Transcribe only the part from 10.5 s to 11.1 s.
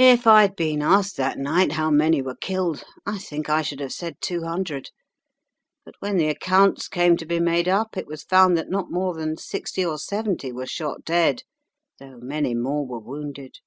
were shot